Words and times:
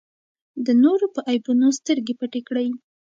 د 0.65 0.67
نورو 0.83 1.05
په 1.15 1.19
عیبونو 1.29 1.67
سترګې 1.79 2.13
پټې 2.19 2.41
کړئ. 2.47 2.67